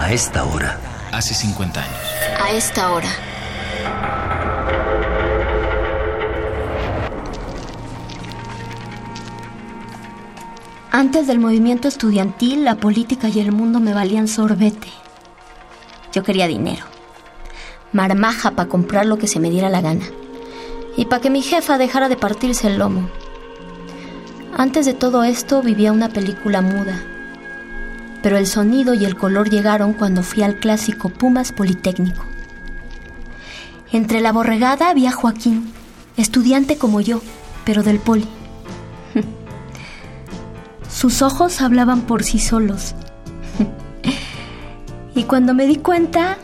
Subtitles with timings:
[0.00, 0.78] A esta hora.
[1.10, 1.98] Hace 50 años.
[2.40, 3.08] A esta hora.
[10.92, 14.88] Antes del movimiento estudiantil, la política y el mundo me valían sorbete.
[16.12, 16.84] Yo quería dinero.
[17.92, 20.06] Marmaja para comprar lo que se me diera la gana.
[20.96, 23.10] Y para que mi jefa dejara de partirse el lomo.
[24.56, 27.17] Antes de todo esto vivía una película muda.
[28.22, 32.24] Pero el sonido y el color llegaron cuando fui al clásico Pumas Politécnico.
[33.92, 35.72] Entre la borregada había Joaquín,
[36.16, 37.22] estudiante como yo,
[37.64, 38.26] pero del poli.
[40.90, 42.94] Sus ojos hablaban por sí solos.
[45.14, 46.38] y cuando me di cuenta,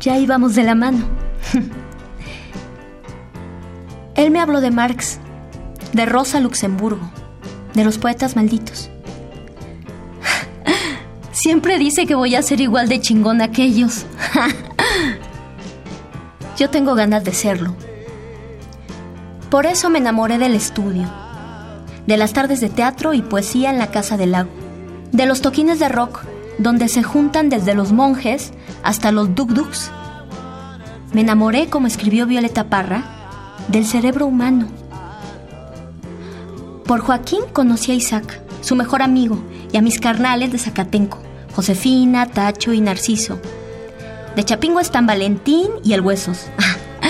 [0.00, 1.06] ya íbamos de la mano.
[4.14, 5.18] Él me habló de Marx,
[5.92, 7.10] de Rosa Luxemburgo,
[7.74, 8.90] de los poetas malditos.
[11.36, 14.06] Siempre dice que voy a ser igual de chingón a aquellos.
[16.56, 17.76] Yo tengo ganas de serlo.
[19.50, 21.06] Por eso me enamoré del estudio,
[22.06, 24.48] de las tardes de teatro y poesía en la Casa del Lago,
[25.12, 26.24] de los toquines de rock,
[26.56, 29.90] donde se juntan desde los monjes hasta los duk-duks.
[31.12, 33.04] Me enamoré, como escribió Violeta Parra,
[33.68, 34.68] del cerebro humano.
[36.86, 39.38] Por Joaquín conocí a Isaac, su mejor amigo,
[39.72, 41.18] y a mis carnales de Zacatenco,
[41.54, 43.38] Josefina, Tacho y Narciso.
[44.34, 46.46] De Chapingo están Valentín y el Huesos.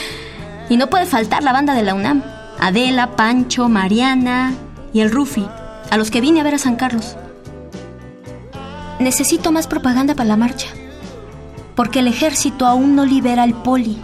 [0.68, 2.22] y no puede faltar la banda de la UNAM.
[2.60, 4.52] Adela, Pancho, Mariana
[4.92, 5.46] y el Rufi,
[5.90, 7.16] a los que vine a ver a San Carlos.
[9.00, 10.68] Necesito más propaganda para la marcha,
[11.74, 13.98] porque el ejército aún no libera el poli.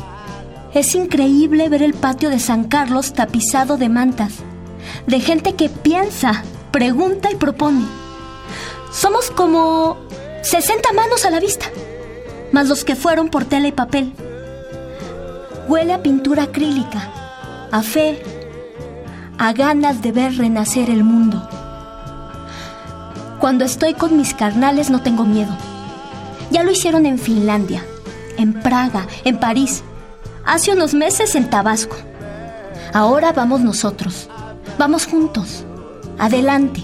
[0.72, 4.36] Es increíble ver el patio de San Carlos tapizado de mantas,
[5.06, 6.42] de gente que piensa,
[6.74, 7.86] pregunta y propone.
[8.90, 9.96] Somos como
[10.42, 11.66] 60 manos a la vista,
[12.50, 14.12] más los que fueron por tela y papel.
[15.68, 17.12] Huele a pintura acrílica,
[17.70, 18.20] a fe,
[19.38, 21.48] a ganas de ver renacer el mundo.
[23.38, 25.56] Cuando estoy con mis carnales no tengo miedo.
[26.50, 27.84] Ya lo hicieron en Finlandia,
[28.36, 29.84] en Praga, en París,
[30.44, 31.94] hace unos meses en Tabasco.
[32.92, 34.28] Ahora vamos nosotros.
[34.76, 35.64] Vamos juntos.
[36.18, 36.82] Adelante.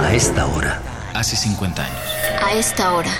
[0.00, 0.80] A esta hora.
[1.12, 1.98] Hace 50 años.
[2.42, 3.10] A esta hora.